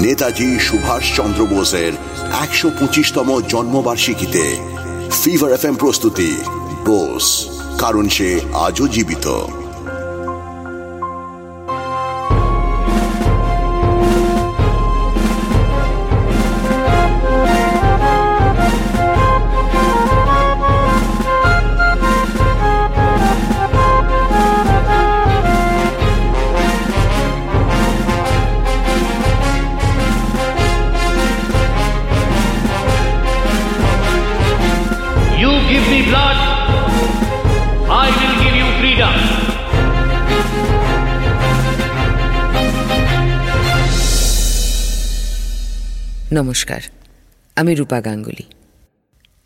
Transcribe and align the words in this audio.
নেতাজি 0.00 0.60
সুভাষ 0.60 1.16
চন্দ্র 1.16 1.46
বোসের 1.46 1.92
একশো 2.40 2.70
পঁচিশতম 2.80 3.40
জন্মবার্ষিকীতে 3.48 4.44
ফিভার 5.24 5.52
এফ 5.52 5.64
প্রস্তুতি। 5.78 6.30
বোস, 6.84 7.26
কারণ 7.78 8.08
সে 8.08 8.40
আজও 8.54 8.88
জীবিত। 8.88 9.26
নমস্কার, 46.32 46.82
আমি 47.56 47.74
রূপা 47.74 48.00
গাঙ্গুলি। 48.00 48.44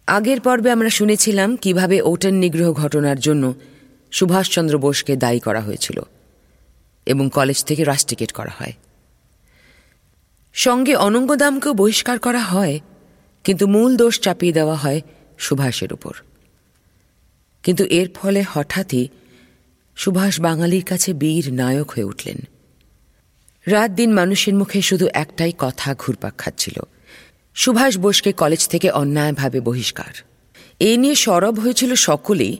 আগের 0.07 0.41
পর্বে 0.41 0.71
আমরা 0.71 0.91
শুনেছিলাম 0.91 1.57
কীভাবে 1.57 2.03
ওটেন 2.03 2.35
নিগ্রহ 2.35 2.73
ঘটনার 2.73 3.19
জন্য 3.19 3.55
সুভাষচন্দ্র 4.13 4.79
বোসকে 4.79 5.17
দায়ী 5.17 5.41
করা 5.41 5.61
হয়েছিল 5.61 6.01
এবং 7.07 7.31
কলেজ 7.31 7.65
থেকে 7.65 7.85
রাস্টিকেট 7.85 8.33
করা 8.33 8.53
হয়। 8.59 8.73
সঙ্গে 10.53 10.95
অনঙ্গদামকেও 10.95 11.75
বহিষ্কার 11.75 12.19
করা 12.19 12.43
হয়, 12.43 12.81
কিন্তু 13.45 13.67
মূল 13.67 13.97
দোষ 13.97 14.21
চাপিয়ে 14.21 14.53
দেওয়া 14.53 14.75
হয় 14.75 15.01
সুভাষের 15.39 15.93
উপর। 15.93 16.15
কিন্তু 17.63 17.85
এর 17.85 18.09
ফলে 18.15 18.45
হঠাৎই 18.53 19.09
সুভাষ 19.97 20.41
বাঙালির 20.41 20.85
কাছে 20.85 21.13
বীর 21.13 21.55
নায়ক 21.55 21.91
হয়ে 21.91 22.05
উঠলেন। 22.05 22.39
রাত 23.67 23.91
দিন 23.91 24.13
মানুষের 24.13 24.55
মুখে 24.55 24.83
শুধু 24.83 25.09
একটাই 25.13 25.53
কথা 25.59 25.95
ঘুরপাক 25.99 26.37
খাচ্ছিল। 26.39 26.87
সুভাষ 27.55 27.99
বোসকে 27.99 28.33
কলেজ 28.33 28.69
থেকে 28.69 28.91
অন্যায়ভাবে 28.91 29.61
বহিষ্কার। 29.61 30.15
এ 30.81 30.97
নিয়ে 30.97 31.15
সরব 31.15 31.61
হয়েছিল 31.61 31.95
সকলেই, 31.95 32.59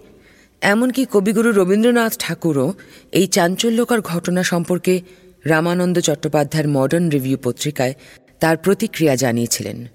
এমনকি 0.61 1.07
কবিগুরু 1.13 1.53
রবীন্দ্রনাথ 1.53 2.17
ঠাকুরও 2.19 2.75
এই 3.13 3.27
চাঞ্চল্যকর 3.27 4.01
ঘটনা 4.01 4.43
সম্পর্কে 4.43 5.01
রামানন্দ 5.45 6.01
চট্টোপাধ্যায়ের 6.01 6.69
মডার্ন 6.69 7.09
রিভিউ 7.09 7.37
পত্রিকায় 7.45 7.95
তার 8.41 8.57
প্রতিক্রিয়া 8.57 9.17
জানিয়েছিলেন। 9.17 9.87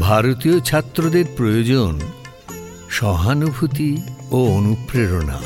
ভারতীয় 0.00 0.60
ছাত্রদের 0.60 1.24
প্রয়োজন 1.36 2.00
সহানুভূতি 2.90 4.02
ও 4.30 4.36
অনুপ্রেরণা। 4.44 5.40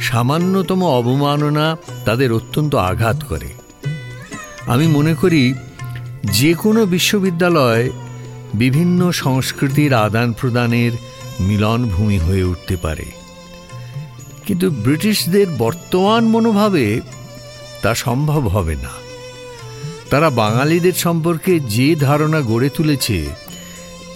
সামান্যতম 0.00 0.84
অবমাননা 0.84 1.76
তাদের 2.04 2.32
অত্যন্ত 2.32 2.74
আঘাত 2.74 3.24
করে। 3.28 3.59
আমি 4.70 4.86
মনে 4.86 5.14
করি 5.14 5.54
যে 6.24 6.54
কোনো 6.54 6.86
বিশ্ববিদ্যালয় 6.86 7.90
বিভিন্ন 8.54 9.12
সংস্কৃতির 9.12 9.94
আদান 9.94 10.32
প্রদানের 10.32 10.92
মিলনভূমি 11.40 12.18
হয়ে 12.18 12.42
উঠতে 12.42 12.76
পারে। 12.76 13.06
কিন্তু 14.46 14.70
ব্রিটিশদের 14.70 15.46
বর্তমান 15.58 16.24
মনোভাবে 16.24 17.00
তা 17.82 17.94
সম্ভব 17.94 18.48
হবে 18.48 18.74
না। 18.74 18.92
তারা 20.10 20.30
বাঙালিদের 20.30 20.92
সম্পর্কে 20.92 21.60
যে 21.60 21.94
ধারণা 21.94 22.40
গড়ে 22.40 22.68
তুলেছে, 22.68 23.26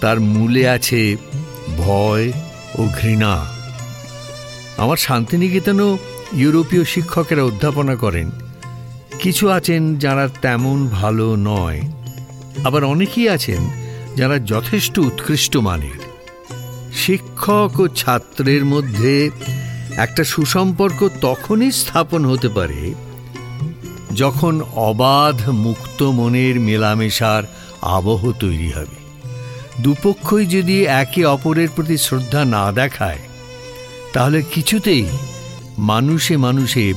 তার 0.01 0.19
মূলে 0.19 0.69
আছে 0.69 1.17
ভয় 1.77 2.31
ও 2.77 2.87
ঘৃণা। 3.01 3.45
আমার 4.77 4.97
শান্তিনিকেতনও 4.97 5.97
ইউরোপীয় 6.33 6.83
শিক্ষকেরা 6.83 7.43
অধ্যাপনা 7.43 7.95
করেন। 7.95 8.31
কিছু 9.25 9.49
আছেন 9.49 9.95
যারা 9.95 10.27
তেমন 10.41 10.87
ভালো 10.87 11.35
নয়। 11.35 11.81
আবার 12.63 12.83
অনেকেই 12.83 13.29
আছেন 13.29 13.69
যারা 14.15 14.39
যথেষ্ট 14.39 14.99
উৎকৃষ্ট 14.99 15.57
মানের। 15.57 15.99
শিক্ষক 16.93 17.79
ও 17.79 17.87
ছাত্রের 17.87 18.65
মধ্যে 18.65 19.29
একটা 19.95 20.23
সুসম্পর্ক 20.23 21.09
তখনই 21.21 21.71
স্থাপন 21.71 22.25
হতে 22.25 22.47
পারে 22.47 22.93
যখন 24.15 24.61
অবাধ 24.75 25.49
মুক্ত 25.49 26.03
মনের 26.03 26.59
মেলামেশার 26.59 27.43
আবহ 27.81 28.31
তৈরি 28.31 28.71
হবে। 28.71 28.99
দুপক্ষই 29.81 30.45
যদি 30.45 30.83
একে 30.83 31.25
অপরের 31.25 31.67
প্রতি 31.75 31.97
শ্রদ্ধা 31.97 32.45
না 32.45 32.71
দেখায়, 32.71 33.19
তাহলে 34.13 34.41
কিছুতেই 34.41 35.05
মানুষে 35.77 36.37
মানুষে 36.37 36.93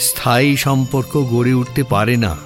স্থায়ী 0.00 0.56
সম্পর্ক 0.56 1.22
গড়ে 1.30 1.54
উঠতে 1.54 1.82
পারে 1.82 2.16
না। 2.16 2.36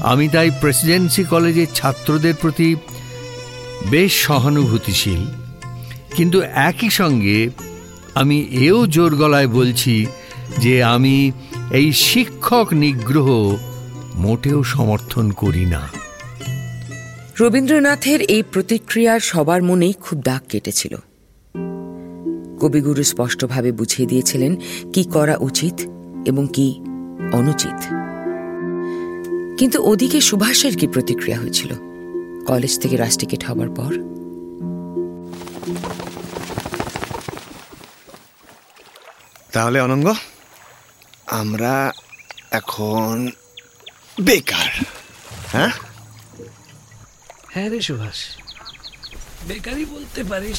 আমি 0.00 0.28
তাই 0.28 0.50
প্রেসিডেন্সি 0.60 1.24
কলেজের 1.24 1.66
ছাত্রদের 1.74 2.34
প্রতি 2.40 2.76
বেশ 3.90 4.12
সহানুভূতিশীল। 4.22 5.26
কিন্তু 6.16 6.40
একই 6.40 6.90
সঙ্গে 6.90 7.50
আমি 8.14 8.40
এও 8.40 8.86
জোর 8.86 9.16
গলায় 9.16 9.48
বলছি 9.48 10.06
যে 10.58 10.82
আমি 10.82 11.32
এই 11.70 11.92
শিক্ষক 11.92 12.68
নিগ্রহ 12.72 13.56
মোটেও 14.14 14.62
সমর্থন 14.62 15.30
করি 15.30 15.66
না। 15.66 15.88
রবীন্দ্রনাথের 17.40 18.20
এই 18.20 18.42
প্রতিক্রিয়ার 18.42 19.20
সবার 19.20 19.62
মনেই 19.62 19.92
খুব 19.92 20.22
দাগ 20.22 20.40
কেটেছিল। 20.48 20.96
কবিগুরু 22.60 23.02
স্পষ্টভাবে 23.02 23.72
বুঝিয়ে 23.72 24.08
দিয়েছিলেন 24.08 24.56
কি 24.92 25.04
করা 25.04 25.36
উচিত 25.36 25.99
এবং 26.26 26.48
কি 26.52 26.80
অনুচিত। 27.32 27.80
কিন্তু 29.58 29.84
ওদিকে 29.84 30.20
সুভাষের 30.20 30.76
কি 30.76 30.86
প্রতিক্রিয়া 30.86 31.38
হয়েছিল? 31.38 31.74
কলেজ 32.46 32.78
থেকে 32.78 32.96
রাস্টিকেট 32.96 33.44
হবার 33.44 33.70
পর? 33.70 33.92
তাহলে 39.52 39.80
অনঙ্গ 39.80 40.14
আমরা 41.26 41.92
এখন 42.50 43.30
বেকার 44.20 44.70
হ্যাঁ? 45.52 45.70
হ্যাঁ 47.48 47.68
রে 47.70 47.80
সুভাষ 47.82 48.18
বেকারই 49.48 49.84
বলতে 49.84 50.24
পারিস। 50.24 50.58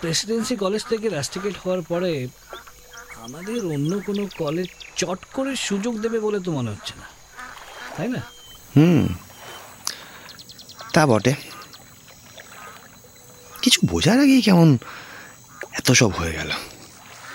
প্রেসিডেন্সি 0.00 0.56
কলেজ 0.56 0.84
থেকে 0.88 1.08
রাস্টিকেট 1.08 1.54
হওয়ার 1.64 1.82
পরে 1.82 2.28
আমাদের 3.20 3.66
অন্য 3.66 4.00
কোনো 4.06 4.28
কলেজ 4.38 4.68
চট 4.96 5.18
করে 5.32 5.56
সুযোগ 5.56 6.00
দেবে 6.00 6.20
বলে 6.20 6.40
তো 6.40 6.52
মনে 6.52 6.70
হচ্ছে 6.70 6.94
না। 6.98 7.06
তাই 7.96 8.08
না? 8.08 8.20
হুম। 8.76 9.06
তা 10.92 11.06
বটে। 11.06 11.34
কিছু 13.62 13.80
বোঝার 13.86 14.20
আগেই 14.20 14.42
কেমন 14.42 14.78
এত 15.72 15.92
সব 15.92 16.10
হয়ে 16.10 16.32
গেল 16.32 16.50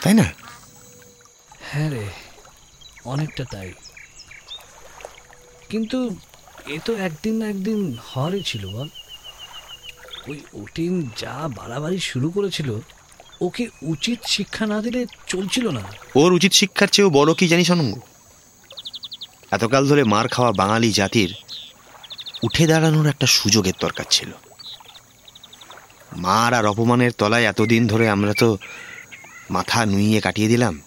তাই 0.01 0.13
না? 0.13 0.23
হ্যাঁ 1.59 1.89
রে 1.89 2.05
অনেকটা 3.05 3.43
তাই। 3.51 3.73
কিন্তু 5.69 6.15
এ 6.67 6.79
তো 6.85 6.95
একদিন 6.95 7.35
না 7.37 7.49
একদিন 7.49 7.97
হওয়ারই 8.07 8.43
ছিল 8.43 8.67
বল। 8.67 8.89
ওই 10.27 10.39
ওটিন 10.53 11.09
যা 11.17 11.47
বাড়াবাড়ি 11.55 11.99
শুরু 11.99 12.29
করেছিল 12.29 12.79
ওকে 13.41 13.67
উচিত 13.81 14.19
শিক্ষা 14.27 14.65
না 14.65 14.81
দিলে 14.81 15.05
চলছিল 15.27 15.67
না। 15.67 15.81
ওর 16.15 16.33
উচিত 16.33 16.53
শিক্ষার 16.53 16.87
চেয়েও 16.87 17.09
বড় 17.09 17.33
কি 17.33 17.47
জানিস 17.47 17.71
অনঙ্গ? 17.71 17.99
এতকাল 19.51 19.87
ধরে 19.87 20.03
মার 20.03 20.27
খাওয়া 20.27 20.51
বাঙালি 20.51 20.91
জাতির 20.91 21.35
উঠে 22.43 22.67
দাঁড়ানোর 22.67 23.07
একটা 23.07 23.25
সুযোগের 23.25 23.73
দরকার 23.79 24.05
ছিল। 24.09 24.31
মার 26.15 26.53
আর 26.53 26.65
অপমানের 26.65 27.11
তলায় 27.11 27.43
এতদিন 27.43 27.87
ধরে 27.87 28.09
আমরা 28.09 28.33
তো 28.33 28.57
মাথা 29.51 29.85
নুইয়ে 29.85 30.21
কাটিয়ে 30.21 30.47
দিলাম। 30.47 30.81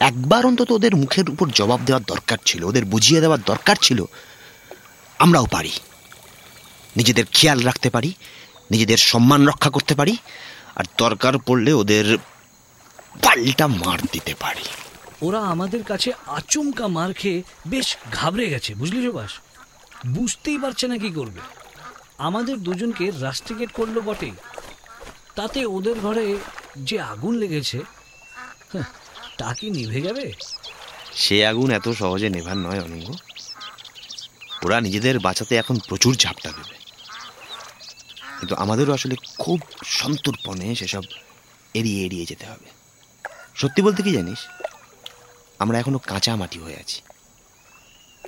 একবার 0.00 0.46
অন্তত 0.46 0.72
ওদের 0.72 0.96
মুখের 0.96 1.30
উপর 1.30 1.48
জবাব 1.48 1.80
দেওয়ার 1.84 2.04
দরকার 2.04 2.38
ছিল, 2.46 2.64
ওদের 2.64 2.84
বুঝিয়ে 2.84 3.20
দেওয়ার 3.20 3.40
দরকার 3.46 3.76
ছিল। 3.82 4.04
আমরাও 5.18 5.46
পারি। 5.46 5.70
নিজেদের 6.96 7.24
খেয়াল 7.32 7.60
রাখতে 7.60 7.90
পারি, 7.90 8.14
নিজেদের 8.70 8.96
সম্মান 8.96 9.46
রক্ষা 9.46 9.70
করতে 9.70 9.94
পারি 9.94 10.16
আর 10.76 10.84
দরকার 10.98 11.38
পড়লে 11.38 11.72
ওদের 11.72 12.18
পাল্টা 13.22 13.66
মার 13.66 13.98
দিতে 14.12 14.34
পারি। 14.34 14.62
ওরা 15.22 15.40
আমাদের 15.40 15.84
কাছে 15.84 16.12
আচমকা 16.26 16.88
মার 16.88 17.12
খেয়ে 17.12 17.42
বেশ 17.66 17.96
ঘাবড়ে 18.12 18.50
গেছে 18.50 18.74
বুঝলি 18.74 19.02
সুভাষ? 19.02 19.30
বুঝতেই 20.06 20.58
পারছে 20.58 20.88
না 20.88 20.98
কি 20.98 21.10
করবে। 21.10 21.40
আমাদের 22.18 22.56
দুজনকে 22.58 23.10
রাস্টিকেট 23.20 23.72
করল 23.72 24.00
বটে। 24.00 24.30
তাতে 25.34 25.66
ওদের 25.66 26.00
ঘরে 26.00 26.36
যে 26.76 27.00
আগুন 27.00 27.34
লেগেছে 27.34 27.78
হ্যাঁ, 28.72 28.84
তা 29.38 29.54
কি 29.54 29.70
নিভে 29.70 30.00
যাবে? 30.00 30.32
সে 31.14 31.46
আগুন 31.46 31.70
এত 31.70 31.88
সহজে 31.88 32.28
নেভার 32.28 32.56
নয় 32.56 32.80
অনঙ্গ 32.80 33.14
ওরা 34.64 34.80
নিজেদের 34.80 35.18
বাঁচাতে 35.18 35.56
এখন 35.56 35.78
প্রচুর 35.88 36.14
ঝাপটা 36.14 36.50
দেবে। 36.50 36.79
কিন্তু 38.40 38.54
আমাদেরও 38.54 38.92
আসলে 38.92 39.16
খুব 39.38 39.60
সন্তর্পণে 39.84 40.74
সেসব 40.74 41.02
এড়িয়ে 41.74 42.06
এড়িয়ে 42.06 42.26
যেতে 42.26 42.46
হবে। 42.46 42.68
সত্যি 43.54 43.82
বলতে 43.82 44.02
কি 44.02 44.12
জানিস? 44.12 44.38
আমরা 45.58 45.78
এখনও 45.78 45.98
কাঁচা 45.98 46.36
মাটি 46.36 46.58
হয়ে 46.58 46.76
আছি। 46.76 47.02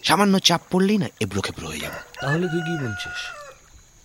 সামান্য 0.03 0.39
চাপ 0.39 0.61
পড়লেই 0.71 0.99
না 0.99 1.09
এবড়ো 1.21 1.43
খেবড়ো 1.43 1.69
হয়ে 1.69 1.81
যাব। 1.81 1.93
তাহলে 2.21 2.49
তুই 2.49 2.61
কি 2.61 2.85
বলছিস? 2.85 3.21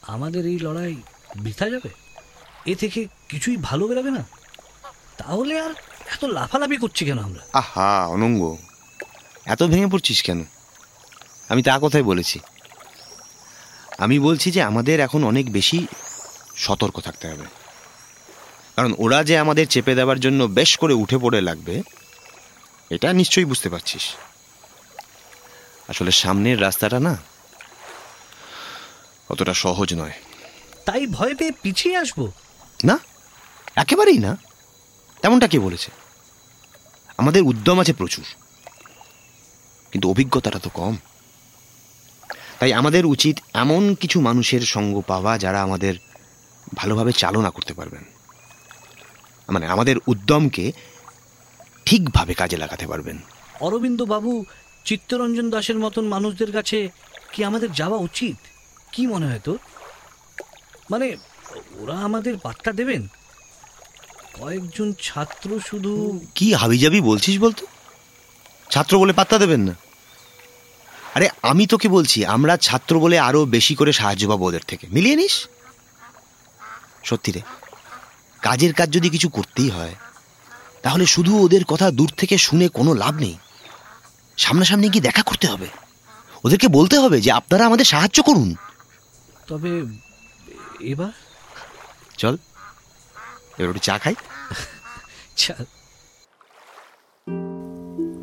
আমাদের 0.01 0.45
এই 0.45 0.59
লড়াই 0.59 0.95
বৃথা 1.37 1.69
যাবে? 1.69 1.89
এ 2.65 2.75
থেকে 2.75 3.07
কিছুই 3.29 3.57
ভালো 3.57 3.87
বেরোবে 3.87 4.11
না? 4.11 4.23
তাহলে 5.17 5.61
আর 5.61 5.69
এত 6.13 6.25
লাফালাফি 6.25 6.77
করছি 6.77 7.05
কেন 7.05 7.19
আমরা? 7.19 7.41
আহা 7.53 8.07
অনঙ্গ। 8.07 8.57
এত 9.45 9.63
ভেঙে 9.63 9.87
পড়ছিস 9.87 10.21
কেন? 10.21 10.45
আমি 11.49 11.63
তা 11.63 11.79
কথাই 11.81 12.01
বলেছি। 12.01 12.39
আমি 13.97 14.19
বলছি 14.19 14.51
যে 14.51 14.61
আমাদের 14.61 14.99
এখন 14.99 15.23
অনেক 15.23 15.51
বেশি 15.51 15.87
সতর্ক 16.55 16.99
থাকতে 16.99 17.27
হবে। 17.27 17.45
কারণ 18.75 18.93
ওরা 18.97 19.23
যে 19.23 19.37
আমাদের 19.37 19.67
চেপে 19.67 19.95
দেওয়ার 19.95 20.19
জন্য 20.19 20.43
বেশ 20.43 20.77
করে 20.77 20.93
উঠে 20.93 21.17
পড়ে 21.17 21.41
লাগবে 21.41 21.81
এটা 22.89 23.13
নিশ্চয়ই 23.13 23.45
বুঝতে 23.45 23.69
পারছিস। 23.69 24.01
আসলে 25.87 26.11
সামনের 26.11 26.61
রাস্তাটা 26.61 26.99
না 26.99 27.17
অতটা 29.29 29.53
সহজ 29.53 29.93
নয়। 29.93 30.11
তাই 30.85 31.07
ভয় 31.07 31.35
পেয়ে 31.35 31.51
পিছিয়ে 31.51 31.97
আসব? 31.97 32.31
না 32.83 32.99
একেবারেই 33.75 34.17
না। 34.17 34.37
তেমনটা 35.21 35.47
কে 35.47 35.59
বলেছে? 35.59 35.91
আমাদের 37.17 37.41
উদ্যম 37.43 37.79
আছে 37.79 37.93
প্রচুর 37.93 38.25
কিন্তু 39.91 40.09
অভিজ্ঞতাটা 40.09 40.59
তো 40.59 40.69
কম। 40.69 40.97
তাই 42.59 42.73
আমাদের 42.73 43.05
উচিত 43.05 43.39
এমন 43.53 43.95
কিছু 43.95 44.21
মানুষের 44.21 44.61
সঙ্গ 44.61 45.01
পাওয়া 45.07 45.37
যারা 45.37 45.61
আমাদের 45.61 45.93
ভালোভাবে 46.75 47.11
চালনা 47.11 47.49
করতে 47.49 47.73
পারবেন। 47.73 48.03
মানে 49.49 49.67
আমাদের 49.67 49.95
উদ্যমকে 50.07 50.71
ঠিকভাবে 51.85 52.33
কাজে 52.33 52.57
লাগাতে 52.57 52.87
পারবেন। 52.87 53.17
অরবিন্দ 53.59 54.01
বাবু 54.01 54.45
চিত্তরঞ্জন 54.85 55.49
দাসের 55.49 55.79
মতন 55.79 56.05
মানুষদের 56.05 56.51
কাছে 56.51 56.89
কি 57.33 57.43
আমাদের 57.43 57.71
যাওয়া 57.71 57.97
উচিত? 57.97 58.35
কি 58.91 59.07
মনে 59.07 59.25
হয় 59.25 59.39
তোর? 59.43 59.57
মানে 60.91 61.17
ওরা 61.79 61.93
আমাদের 61.93 62.35
বার্তা 62.43 62.71
দেবেন? 62.71 63.07
কয়েকজন 64.41 64.93
ছাত্র 65.01 65.59
শুধু 65.65 66.19
কি 66.35 66.53
হাবিজাবি 66.53 67.01
বলছিস 67.01 67.39
বলতো? 67.39 67.65
ছাত্র 68.69 68.99
বলে 68.99 69.13
পাত্তা 69.13 69.37
দেবেন 69.37 69.61
না। 69.61 69.73
আরে 71.17 71.29
আমি 71.41 71.67
তোকে 71.67 71.87
বলছি 71.87 72.25
আমরা 72.25 72.57
ছাত্র 72.57 72.99
বলে 72.99 73.19
আরও 73.19 73.45
বেশি 73.45 73.75
করে 73.75 73.93
সাহায্য 73.93 74.27
পাবো 74.27 74.47
ওদের 74.47 74.59
থেকে। 74.67 74.87
মিলিয়ে 74.87 75.15
নিস? 75.15 75.47
সত্যি 77.03 77.31
রে। 77.31 77.41
কাজের 78.41 78.73
কাজ 78.73 78.89
যদি 78.89 79.09
কিছু 79.09 79.29
করতেই 79.29 79.69
হয় 79.69 79.95
তাহলে 80.83 81.05
শুধু 81.05 81.37
ওদের 81.37 81.63
কথা 81.63 81.91
দূর 81.91 82.11
থেকে 82.17 82.37
শুনে 82.37 82.67
কোনো 82.67 82.93
লাভ 82.93 83.15
নেই। 83.15 83.37
সামনাসামনি 84.37 84.89
গিয়ে 84.89 85.01
দেখা 85.01 85.23
করতে 85.23 85.47
হবে। 85.47 85.67
ওদেরকে 86.43 86.67
বলতে 86.67 86.99
হবে 86.99 87.21
যে 87.21 87.31
আপনারা 87.31 87.65
আমাদের 87.65 87.85
সাহায্য 87.85 88.23
করুন। 88.23 88.55
তবে 89.47 89.69
এবার? 90.79 91.11
চল 92.17 92.37
এবার 93.57 93.69
একটু 93.69 93.79
চা 93.79 93.97
খাই। 93.97 94.15
চা- 95.35 95.63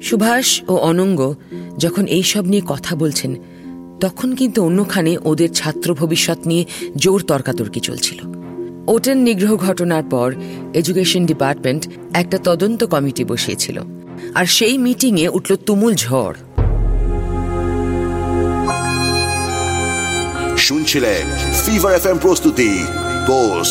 সুভাষ 0.04 0.48
ও 0.68 0.74
অনঙ্গ 0.90 1.20
যখন 1.78 2.04
এই 2.16 2.22
সব 2.22 2.44
নিয়ে 2.46 2.64
কথা 2.66 2.92
বলছেন, 2.96 3.32
তখন 4.00 4.28
কিন্তু 4.34 4.58
অন্যখানে 4.64 5.12
ওদের 5.24 5.50
ছাত্র 5.52 5.88
ভবিষ্যৎ 5.94 6.40
নিয়ে 6.46 6.64
জোর 6.96 7.20
তর্কাতর্কি 7.22 7.80
চলছিল। 7.80 8.18
ওটেন 8.86 9.18
নিগ্রহ 9.18 9.52
ঘটনার 9.56 10.04
পর 10.10 10.28
এডুকেশন 10.74 11.22
ডিপার্টমেন্ট 11.26 11.82
একটা 12.14 12.38
তদন্ত 12.44 12.80
কমিটি 12.84 13.24
বসিয়েছিল, 13.24 13.76
আর 14.34 14.46
সেই 14.56 14.76
মিটিংয়ে 14.78 15.28
উঠল 15.28 15.52
তুমুল 15.66 15.94
ঝড়। 15.94 16.36
শুনছিলেন 20.56 21.24
ফিভার 21.64 21.92
এফ 21.96 22.06
প্রস্তুতি 22.22 22.70
বোস 23.28 23.70